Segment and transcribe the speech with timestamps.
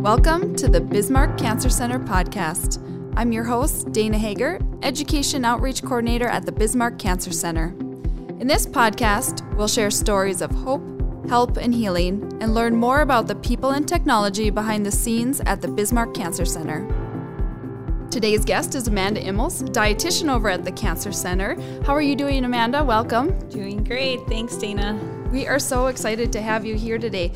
[0.00, 2.82] Welcome to the Bismarck Cancer Center podcast.
[3.18, 7.74] I'm your host, Dana Hager, Education Outreach Coordinator at the Bismarck Cancer Center.
[8.40, 10.80] In this podcast, we'll share stories of hope,
[11.28, 15.60] help, and healing, and learn more about the people and technology behind the scenes at
[15.60, 16.88] the Bismarck Cancer Center.
[18.10, 21.60] Today's guest is Amanda Immels, dietitian over at the Cancer Center.
[21.82, 22.82] How are you doing, Amanda?
[22.82, 23.38] Welcome.
[23.50, 24.20] Doing great.
[24.28, 24.98] Thanks, Dana.
[25.30, 27.32] We are so excited to have you here today.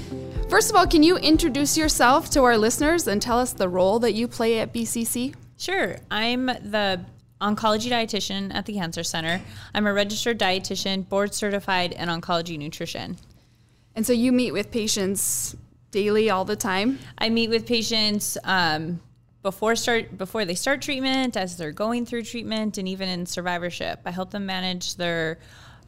[0.49, 3.99] First of all, can you introduce yourself to our listeners and tell us the role
[3.99, 5.35] that you play at BCC?
[5.59, 5.97] Sure.
[6.11, 7.05] I'm the
[7.43, 9.43] oncology dietitian at the Cancer Center.
[9.75, 13.19] I'm a registered dietitian, board certified in oncology nutrition.
[13.95, 15.55] And so you meet with patients
[15.91, 16.99] daily all the time?
[17.19, 19.01] I meet with patients um,
[19.43, 24.01] before start before they start treatment, as they're going through treatment, and even in survivorship.
[24.05, 25.39] I help them manage their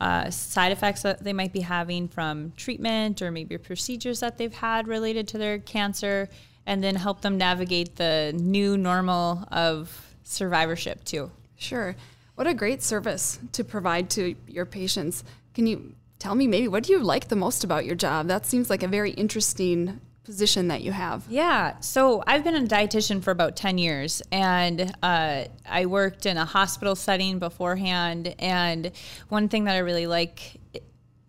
[0.01, 4.53] uh, side effects that they might be having from treatment or maybe procedures that they've
[4.53, 6.29] had related to their cancer,
[6.67, 11.31] and then help them navigate the new normal of survivorship too.
[11.57, 11.95] Sure.
[12.35, 15.23] What a great service to provide to your patients.
[15.55, 18.27] Can you tell me maybe what do you like the most about your job?
[18.27, 21.25] That seems like a very interesting position that you have.
[21.29, 21.79] Yeah.
[21.81, 26.45] So I've been a dietitian for about 10 years and uh, I worked in a
[26.45, 28.35] hospital setting beforehand.
[28.39, 28.91] And
[29.29, 30.61] one thing that I really like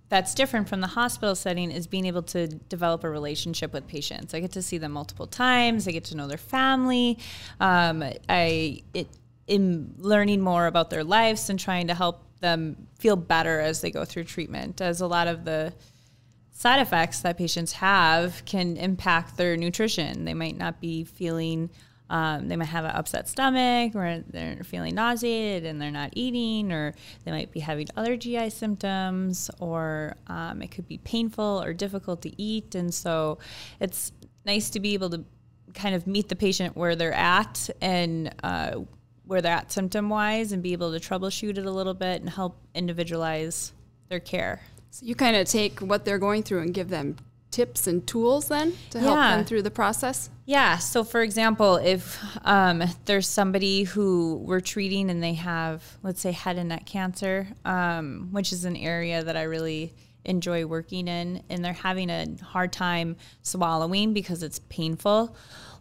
[0.07, 4.33] that's different from the hospital setting is being able to develop a relationship with patients.
[4.33, 5.87] I get to see them multiple times.
[5.87, 7.17] I get to know their family.
[7.59, 9.07] Um, I it,
[9.49, 13.89] am learning more about their lives and trying to help them feel better as they
[13.91, 14.79] go through treatment.
[14.79, 15.73] As a lot of the
[16.55, 20.23] side effects that patients have can impact their nutrition.
[20.23, 21.69] They might not be feeling,
[22.09, 26.71] um, they might have an upset stomach or they're feeling nauseated and they're not eating,
[26.71, 26.93] or
[27.25, 32.21] they might be having other GI symptoms, or um, it could be painful or difficult
[32.21, 32.73] to eat.
[32.73, 33.37] And so
[33.81, 34.13] it's
[34.45, 35.25] nice to be able to
[35.73, 38.79] kind of meet the patient where they're at and uh,
[39.25, 42.29] where they're at symptom wise and be able to troubleshoot it a little bit and
[42.29, 43.73] help individualize
[44.07, 44.61] their care.
[44.95, 47.17] So you kind of take what they're going through and give them
[47.51, 49.35] tips and tools then to help yeah.
[49.35, 50.29] them through the process?
[50.45, 50.77] Yeah.
[50.77, 56.31] So, for example, if um, there's somebody who we're treating and they have, let's say,
[56.31, 61.43] head and neck cancer, um, which is an area that I really enjoy working in,
[61.49, 65.35] and they're having a hard time swallowing because it's painful,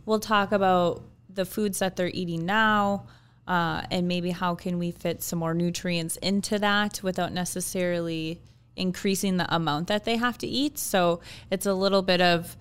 [0.07, 3.07] we'll talk about the foods that they're eating now.
[3.47, 8.41] Uh, and maybe how can we fit some more nutrients into that without necessarily
[8.77, 10.79] increasing the amount that they have to eat.
[10.79, 11.21] So
[11.51, 12.57] it's a little bit of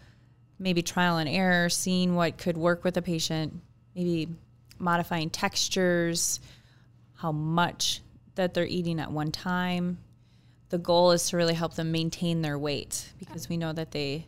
[0.59, 3.53] maybe trial and error, seeing what could work with a patient,
[3.95, 4.29] maybe
[4.79, 6.39] modifying textures,
[7.15, 8.01] how much
[8.35, 9.97] that they're eating at one time.
[10.69, 14.27] The goal is to really help them maintain their weight because we know that they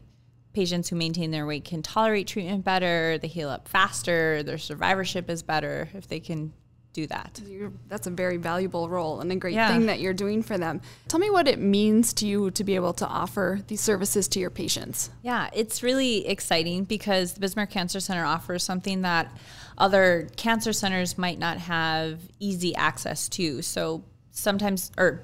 [0.53, 5.29] patients who maintain their weight can tolerate treatment better, they heal up faster, their survivorship
[5.29, 6.53] is better if they can
[6.95, 7.41] do that.
[7.45, 9.71] You're, that's a very valuable role and a great yeah.
[9.71, 10.81] thing that you're doing for them.
[11.07, 14.39] Tell me what it means to you to be able to offer these services to
[14.39, 15.09] your patients.
[15.21, 19.31] Yeah, it's really exciting because the Bismarck Cancer Center offers something that
[19.77, 23.61] other cancer centers might not have easy access to.
[23.61, 25.21] So sometimes, or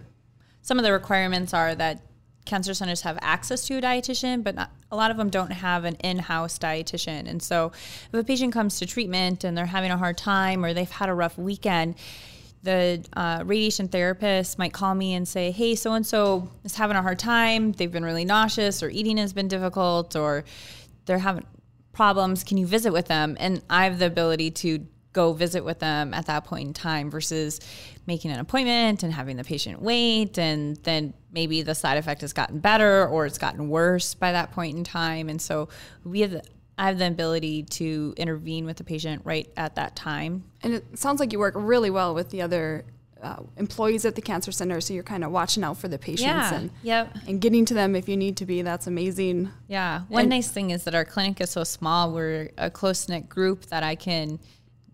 [0.61, 2.01] some of the requirements are that
[2.45, 5.85] cancer centers have access to a dietitian, but not, a lot of them don't have
[5.85, 7.27] an in-house dietitian.
[7.27, 7.71] And so,
[8.11, 11.09] if a patient comes to treatment and they're having a hard time or they've had
[11.09, 11.95] a rough weekend,
[12.63, 16.97] the uh, radiation therapist might call me and say, "Hey, so and so is having
[16.97, 17.71] a hard time.
[17.71, 20.43] They've been really nauseous, or eating has been difficult, or
[21.05, 21.45] they're having
[21.91, 22.43] problems.
[22.43, 26.13] Can you visit with them?" And I have the ability to go visit with them
[26.13, 27.59] at that point in time versus
[28.07, 32.33] making an appointment and having the patient wait and then maybe the side effect has
[32.33, 35.67] gotten better or it's gotten worse by that point in time and so
[36.03, 36.43] we have the,
[36.77, 40.45] I have the ability to intervene with the patient right at that time.
[40.63, 42.85] And it sounds like you work really well with the other
[43.21, 46.23] uh, employees at the cancer center, so you're kind of watching out for the patients
[46.23, 47.15] yeah, and yep.
[47.27, 48.63] and getting to them if you need to be.
[48.63, 49.51] That's amazing.
[49.67, 50.01] Yeah.
[50.07, 52.11] One and nice thing is that our clinic is so small.
[52.11, 54.39] We're a close knit group that I can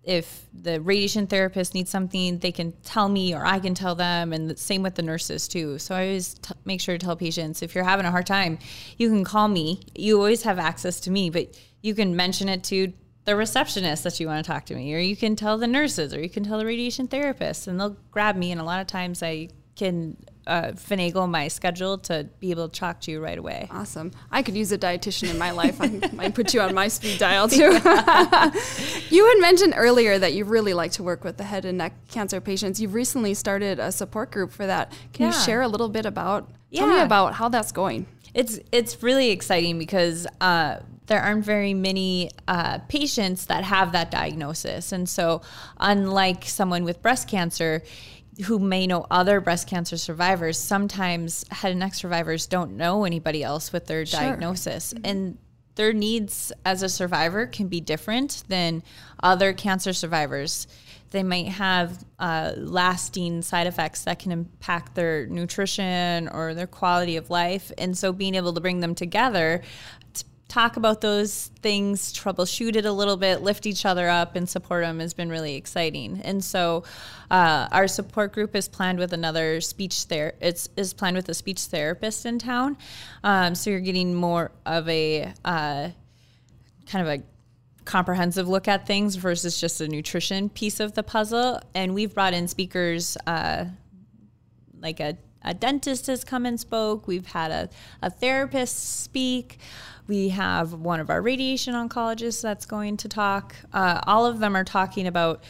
[0.07, 4.31] if the radiation therapist needs something, they can tell me or I can tell them.
[4.31, 5.77] And the same with the nurses too.
[5.79, 8.57] So I always t- make sure to tell patients if you're having a hard time,
[8.97, 9.81] you can call me.
[9.93, 12.93] You always have access to me, but you can mention it to
[13.25, 16.13] the receptionist that you want to talk to me, or you can tell the nurses,
[16.13, 18.53] or you can tell the radiation therapist, and they'll grab me.
[18.53, 20.15] And a lot of times I can
[20.47, 23.67] uh, finagle my schedule to be able to talk to you right away.
[23.69, 24.11] Awesome.
[24.31, 25.79] I could use a dietitian in my life.
[25.81, 27.57] I might put you on my speed dial too.
[29.09, 31.93] you had mentioned earlier that you really like to work with the head and neck
[32.07, 32.79] cancer patients.
[32.79, 34.91] You've recently started a support group for that.
[35.13, 35.37] Can yeah.
[35.37, 36.49] you share a little bit about?
[36.73, 38.07] Tell me about how that's going.
[38.33, 44.11] It's it's really exciting because uh, there aren't very many uh, patients that have that
[44.11, 45.41] diagnosis, and so
[45.79, 47.83] unlike someone with breast cancer
[48.45, 53.43] who may know other breast cancer survivors, sometimes head and neck survivors don't know anybody
[53.43, 54.19] else with their sure.
[54.19, 54.93] diagnosis.
[54.93, 55.05] Mm-hmm.
[55.05, 55.37] And
[55.75, 58.83] their needs as a survivor can be different than
[59.21, 60.67] other cancer survivors.
[61.11, 67.15] They might have uh, lasting side effects that can impact their nutrition or their quality
[67.15, 67.71] of life.
[67.77, 69.61] And so being able to bring them together
[70.47, 74.83] talk about those things, troubleshoot it a little bit, lift each other up, and support
[74.83, 76.21] them has been really exciting.
[76.23, 76.83] And so,
[77.29, 80.33] uh, our support group is planned with another speech there.
[80.39, 82.77] It's is planned with a speech therapist in town.
[83.23, 85.89] Um, so you're getting more of a uh,
[86.85, 87.23] kind of a
[87.83, 91.59] comprehensive look at things versus just a nutrition piece of the puzzle.
[91.73, 93.65] And we've brought in speakers uh,
[94.81, 97.07] like a, a dentist has come and spoke.
[97.07, 97.69] We've had a,
[98.01, 99.59] a therapist speak.
[100.07, 103.55] We have one of our radiation oncologists that's going to talk.
[103.73, 105.43] Uh, all of them are talking about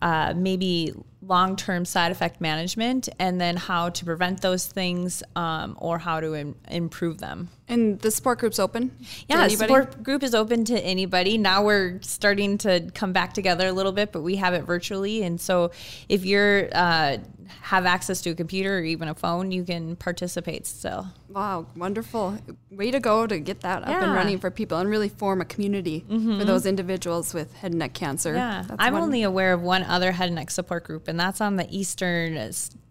[0.00, 0.92] uh, maybe
[1.22, 6.20] long term side effect management and then how to prevent those things um, or how
[6.20, 7.48] to Im- improve them.
[7.68, 8.96] And the support group's open?
[9.28, 11.36] Yeah, the support group is open to anybody.
[11.36, 15.22] Now we're starting to come back together a little bit, but we have it virtually.
[15.22, 15.70] And so
[16.08, 17.18] if you're uh,
[17.62, 21.08] have access to a computer or even a phone, you can participate still.
[21.28, 22.38] Wow, wonderful.
[22.70, 24.04] Way to go to get that up yeah.
[24.04, 26.38] and running for people and really form a community mm-hmm.
[26.38, 28.34] for those individuals with head and neck cancer.
[28.34, 28.64] Yeah.
[28.66, 31.56] That's I'm only aware of one other head and neck support group, and that's on
[31.56, 32.36] the eastern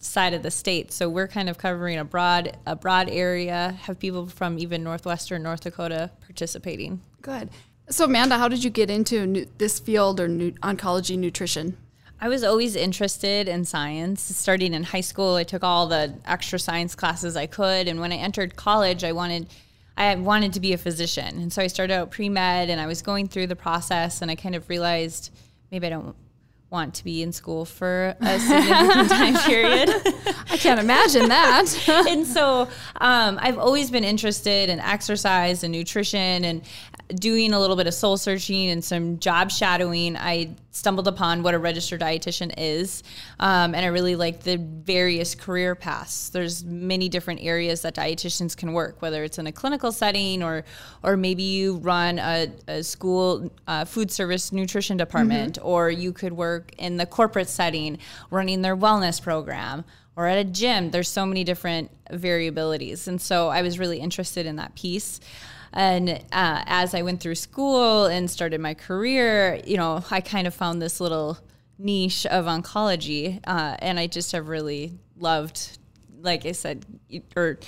[0.07, 0.92] side of the state.
[0.92, 5.44] So we're kind of covering a broad a broad area, have people from even northwestern
[5.44, 7.01] North Dakota participating.
[7.21, 7.50] Good.
[7.89, 11.77] So Amanda, how did you get into nu- this field or nu- oncology nutrition?
[12.19, 14.21] I was always interested in science.
[14.21, 18.12] Starting in high school, I took all the extra science classes I could, and when
[18.12, 19.48] I entered college, I wanted
[19.98, 21.42] I wanted to be a physician.
[21.42, 24.36] And so I started out pre-med and I was going through the process and I
[24.36, 25.31] kind of realized
[25.71, 26.15] maybe I don't
[26.69, 29.90] want to be in school for a significant time period.
[30.50, 31.66] I can't imagine that.
[32.10, 32.68] and so
[33.00, 36.62] um, I've always been interested in exercise and nutrition and
[37.15, 41.54] doing a little bit of soul searching and some job shadowing, I stumbled upon what
[41.54, 43.01] a registered dietitian is,
[43.39, 46.30] um, and I really like the various career paths.
[46.30, 50.65] There's many different areas that dietitians can work, whether it's in a clinical setting or
[51.04, 55.68] or maybe you run a, a school uh, food service nutrition department, mm-hmm.
[55.68, 57.98] or you could work in the corporate setting
[58.30, 60.92] running their wellness program or at a gym.
[60.92, 65.21] There's so many different variabilities, and so I was really interested in that piece.
[65.78, 70.48] And uh, as I went through school and started my career, you know, I kind
[70.48, 71.38] of found this little
[71.78, 75.78] niche of oncology, uh, and I just have really loved
[76.20, 76.84] like I said,
[77.36, 77.60] or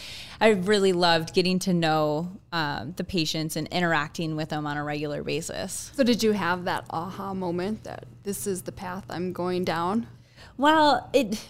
[0.42, 4.84] I really loved getting to know um, the patients and interacting with them on a
[4.84, 5.92] regular basis.
[5.96, 10.08] So, did you have that aha moment that this is the path I'm going down?
[10.58, 11.48] Well, it,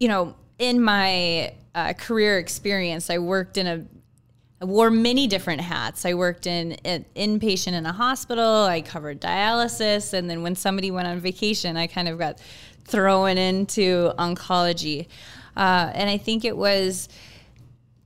[0.00, 3.86] you know, in my uh, career experience, I worked in a
[4.66, 6.04] wore many different hats.
[6.04, 8.64] I worked in an inpatient in a hospital.
[8.64, 12.40] I covered dialysis, and then when somebody went on vacation, I kind of got
[12.84, 15.06] thrown into oncology.
[15.56, 17.08] Uh, and I think it was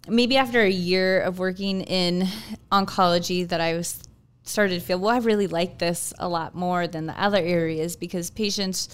[0.08, 2.26] maybe after a year of working in
[2.70, 4.02] oncology that I was
[4.42, 5.14] started to feel well.
[5.14, 8.88] I really like this a lot more than the other areas because patients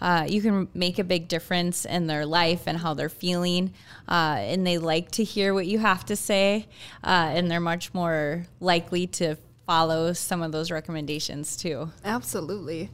[0.00, 3.72] uh, you can make a big difference in their life and how they're feeling.
[4.08, 6.66] Uh, and they like to hear what you have to say.
[7.04, 11.90] Uh, and they're much more likely to follow some of those recommendations too.
[12.04, 12.90] Absolutely.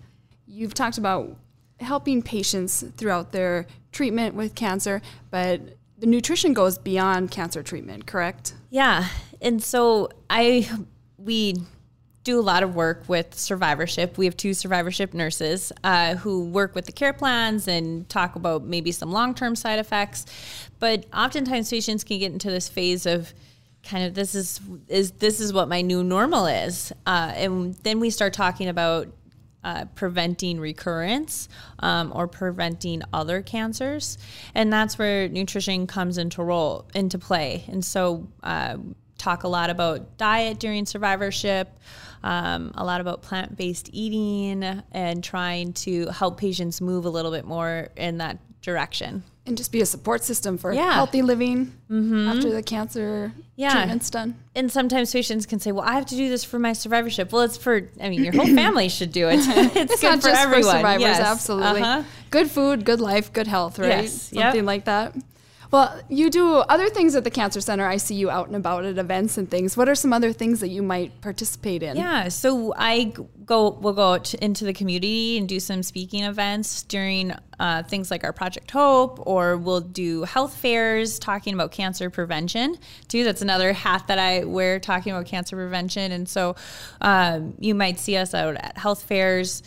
[0.46, 1.36] You've talked about
[1.80, 5.60] helping patients throughout their treatment with cancer, but
[5.98, 8.54] the nutrition goes beyond cancer treatment, correct?
[8.70, 9.08] Yeah.
[9.40, 10.68] And so I
[11.18, 11.54] we
[12.26, 14.18] do a lot of work with survivorship.
[14.18, 18.64] We have two survivorship nurses uh, who work with the care plans and talk about
[18.64, 20.26] maybe some long term side effects.
[20.80, 23.32] But oftentimes patients can get into this phase of
[23.84, 28.00] kind of this is is this is what my new normal is, uh, and then
[28.00, 29.08] we start talking about.
[29.64, 31.48] Uh, preventing recurrence
[31.80, 34.16] um, or preventing other cancers,
[34.54, 37.64] and that's where nutrition comes into role into play.
[37.66, 38.76] And so, uh,
[39.18, 41.68] talk a lot about diet during survivorship,
[42.22, 47.30] um, a lot about plant based eating, and trying to help patients move a little
[47.30, 49.22] bit more in that direction.
[49.48, 50.94] and just be a support system for Yeah.
[50.94, 53.70] healthy living after the cancer Yeah.
[53.74, 54.34] treatment's done.
[54.56, 57.42] And sometimes patients can say, "Well, I have to do this for my survivorship." Well,
[57.42, 59.34] it's for I mean, your whole family should do it.
[59.38, 59.46] it's,
[59.92, 60.62] It's good not for just everyone.
[60.64, 61.20] for survivors, Yes.
[61.20, 61.80] absolutely.
[61.80, 62.02] Uh-huh.
[62.30, 64.02] Good food, good life, good health, right?
[64.02, 64.46] Yes, yep.
[64.46, 65.14] Something like that.
[65.76, 67.86] Well, you do other things at the Cancer Center.
[67.86, 69.76] I see you out and about at events and things.
[69.76, 71.98] What are some other things that you might participate in?
[71.98, 73.12] Yeah, so I
[73.44, 78.10] go we'll go out into the community and do some speaking events during uh, things
[78.10, 82.78] like our Project Hope, or we'll do health fairs talking about cancer prevention
[83.08, 83.22] too.
[83.22, 86.56] That's another hat that I wear talking about cancer prevention, and so
[87.02, 89.62] um, you might see us out at health fairs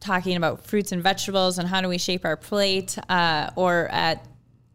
[0.00, 4.26] talking about fruits and vegetables and how do we shape our plate, uh, or at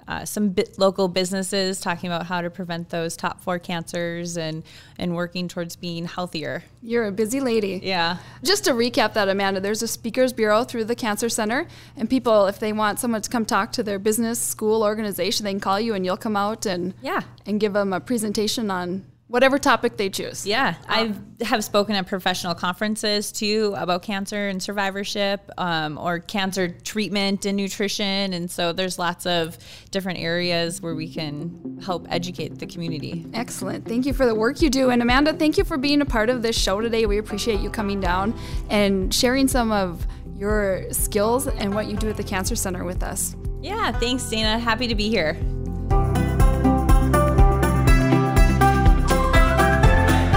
[0.08, 4.64] uh, some local businesses talking about how to prevent those top four cancers and
[4.98, 6.64] and working towards being healthier.
[6.82, 7.80] You're a busy lady.
[7.84, 8.18] Yeah.
[8.44, 12.48] Just to recap that, Amanda, there's a speakers bureau through the Cancer Center, and people,
[12.48, 15.80] if they want someone to come talk to their business, school, organization, they can call
[15.80, 17.22] you, and you'll come out and Yeah.
[17.46, 20.46] and give them a presentation on whatever topic they choose.
[20.46, 26.70] Yeah, I have spoken at professional conferences too about cancer and survivorship, um, or cancer
[26.70, 29.58] treatment and nutrition, and so there's lots of
[29.92, 33.26] different areas where we can help educate the community.
[33.34, 33.86] Excellent.
[33.86, 34.90] Thank you for the work you do.
[34.90, 37.06] And Amanda, thank you for being a part of this show today.
[37.06, 38.34] We appreciate you coming down
[38.70, 43.04] and sharing some of your skills and what you do at the Cancer Center with
[43.04, 43.36] us.
[43.62, 44.60] Yeah, thanks, Dana.
[44.60, 45.36] Happy to be here.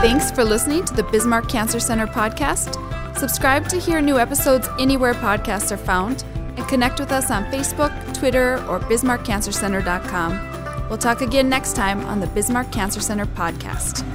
[0.00, 2.74] Thanks for listening to the Bismarck Cancer Center podcast.
[3.18, 6.24] Subscribe to hear new episodes anywhere podcasts are found
[6.56, 10.88] and connect with us on Facebook, Twitter, or bismarckcancercenter.com.
[10.88, 14.06] We'll talk again next time on the Bismarck Cancer Center podcast.